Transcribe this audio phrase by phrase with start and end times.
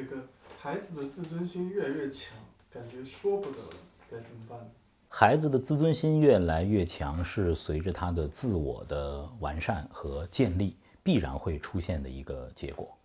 [0.00, 0.22] 这个
[0.58, 2.34] 孩子的自尊心越来越强，
[2.70, 3.74] 感觉说不得了，
[4.10, 4.66] 该怎么办呢？
[5.08, 12.96] 孩子的自尊心越来越强，是随着他的自我的完善和建立必然会出现的一个结果。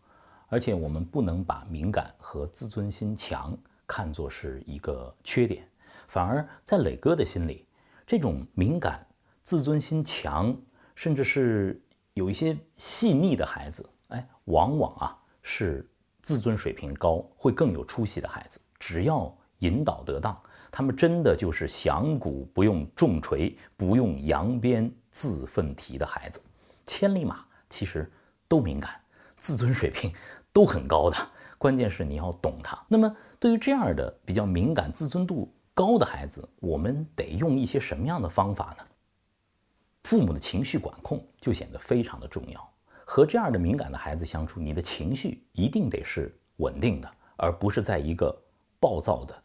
[0.47, 5.68] 而且我们不能把敏感和自尊心强看作是一个缺点，
[6.07, 7.66] 反而在磊哥的心里，
[8.07, 9.05] 这种敏感、
[9.43, 10.55] 自尊心强，
[10.96, 11.82] 甚至是
[12.14, 15.86] 有一些细腻的孩子，哎，往往啊是
[16.26, 18.60] 自尊水平高、会更有出息的孩子。
[18.79, 20.36] 只要引导得当。
[20.71, 26.42] 他们真的就是响鼓不用重锤，不用扬鞭自奋蹄的孩子，
[26.86, 28.11] 千里马其实
[28.47, 29.00] 都敏感，
[29.38, 30.11] 自尊水平
[30.52, 31.16] 都很高的。
[31.57, 32.78] 关键是你要懂他。
[32.89, 38.83] 那么对于这样的比较敏感、自尊度高的孩子，我们得用一些什么样的方法呢？
[40.03, 42.75] 父母的情绪管控就显得非常的重要。
[43.05, 48.36] 和这样的敏感的孩子相处，你的情绪一定得是稳定的，而不是在一个
[48.80, 49.44] 暴躁的。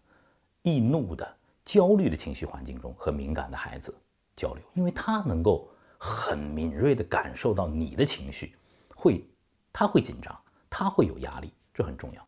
[0.62, 3.94] 易怒的、焦虑的情绪环境中和敏感的孩子
[4.36, 8.54] 交流，因为他能够很敏锐地感受到你的情绪，
[8.94, 9.24] 会，
[9.72, 12.26] 他会紧张，他会有压力，这很重要。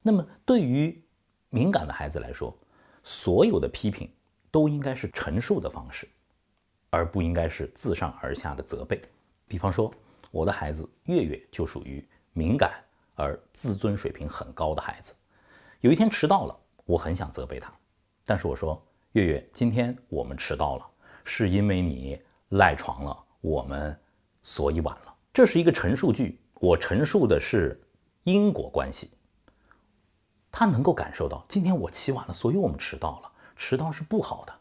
[0.00, 1.02] 那么对于
[1.50, 2.56] 敏感的孩子来说，
[3.02, 4.10] 所有的批评
[4.50, 6.08] 都应该是陈述的方式，
[6.88, 9.02] 而不应该是自上而下的责备。
[9.46, 9.92] 比方说，
[10.30, 12.82] 我的孩子月月就属于敏感
[13.14, 15.14] 而自尊水平很高的孩子，
[15.80, 16.56] 有一天迟到了。
[16.84, 17.70] 我很想责备他，
[18.24, 20.86] 但是我说：“月月，今天我们迟到了，
[21.22, 22.18] 是因为你
[22.48, 23.94] 赖床了，我们
[24.40, 27.78] 所以晚了。”这是一个陈述句，我陈述的是
[28.22, 29.10] 因果关系。
[30.50, 33.30] 他能够感受到今天我起晚了，所以我们迟到了。
[33.54, 34.54] 迟到是不好的。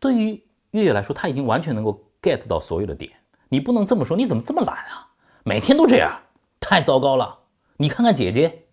[0.00, 3.12] 对于月月来说，他已经完全能够 get 到所有的点。
[3.50, 5.10] 你不能这么说，你怎么这么懒啊？
[5.42, 6.22] 每天都这样，
[6.60, 7.36] 太糟糕了。
[7.76, 8.64] 你看看姐姐。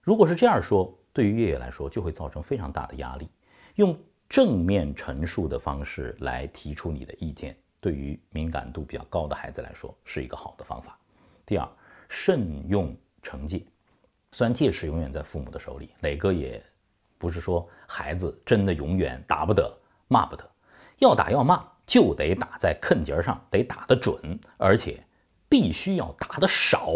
[0.00, 3.28] 如果是这样说，对于月月来说就会造成非常大的压力。
[3.74, 10.96] 用正面陈述的方式来提出你的意见，对于敏感度比较高的孩子来说是一个好的方法。
[11.44, 11.68] 第二，
[12.08, 13.66] 慎用惩戒。
[14.30, 16.64] 虽然戒尺永远在父母的手里，磊哥也
[17.18, 19.76] 不是说孩子真的永远打不得、
[20.06, 20.48] 骂不得，
[20.98, 25.02] 要打要骂就得打在坑节上，得打得准，而且
[25.48, 26.92] 必须要打得少，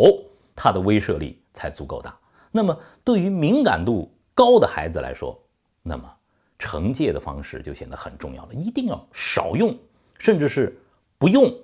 [0.55, 2.19] 他的威慑力才足够大。
[2.51, 5.39] 那么，对于敏感度高的孩子来说，
[5.83, 6.17] 那么
[6.59, 8.55] 惩戒的方式就显得很重要了。
[8.55, 9.79] 一定要少用，
[10.19, 10.77] 甚至是
[11.19, 11.55] 不用，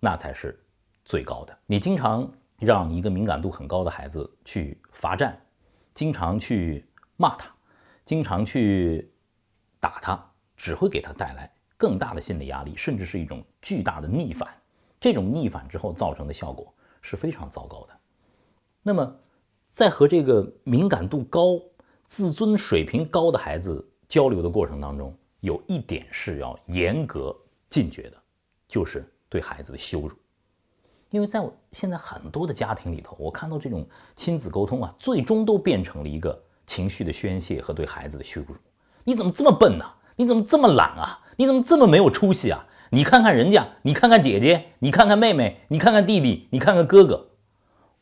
[0.00, 0.58] 那才是
[1.04, 1.56] 最高的。
[1.66, 5.38] 你经常让一个敏感度很高的孩子去罚站，
[5.92, 6.84] 经常去
[7.16, 7.54] 骂他，
[8.04, 9.12] 经常去
[9.78, 10.18] 打他，
[10.56, 14.46] 只会给他带来更大的心理压力，甚至是一种巨大的逆反。
[15.00, 16.70] 这种逆反之后造成的效果
[17.00, 17.98] 是非常糟糕的。
[18.82, 19.16] 那么。
[19.72, 21.56] 在和这个敏感度高、
[22.04, 27.32] 自尊水平高的孩子交流的过程当中，有一点是要严格
[27.68, 28.20] 禁绝的，
[28.66, 30.10] 就是对孩子的羞辱。
[31.10, 33.86] 因为在我现在很多的家庭里头，我看到这种
[34.16, 36.36] 亲子沟通啊，最终都变成了一个
[36.66, 38.56] 情绪的宣泄和对孩子的羞辱。
[39.04, 39.84] 你怎么这么笨呢？
[40.16, 41.16] 你怎么这么懒啊？
[41.40, 42.66] 你怎么这么没有出息啊？
[42.90, 47.30] 你看看人家，你看看姐姐，你看看妹妹，你看看弟弟，你看看哥哥。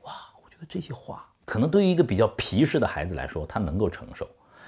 [0.03, 0.13] 哇，
[0.43, 1.25] 我觉得这些话。
[1.45, 4.27] 可能对于一个比较皮实的孩子来说，他能够承受；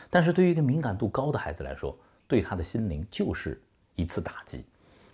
[0.09, 1.99] 但是对于一个敏感度高的孩子来说，
[2.29, 3.61] 对他的心灵就是
[3.97, 4.65] 一次打击。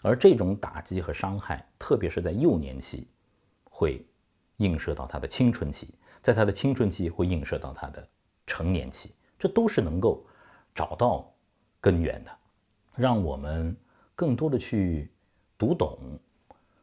[0.03, 3.09] 而这种打击和伤害，特别是在幼年期，
[3.71, 4.07] 会
[4.59, 8.07] 映射到他的青春期，在他的青春期会映射到他的
[8.47, 10.23] 成年期，这都是能够
[10.75, 11.33] 找到
[11.81, 12.31] 根源的。
[12.97, 13.77] 让我们
[14.15, 15.13] 更多的去
[15.59, 16.19] 读懂、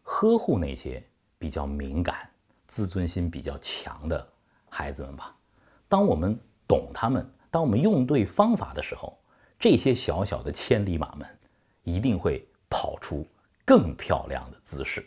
[0.03, 1.03] 呵护那些
[1.40, 2.29] 比较敏感、
[2.68, 4.29] 自尊心比较强的。
[4.69, 5.35] 孩子们吧，
[5.88, 9.18] 当我们懂他们，当我们用对方法的时候，
[9.59, 11.28] 这些小小的千里马们
[11.84, 13.28] 一定会跑出
[13.66, 15.06] 更漂亮的姿势。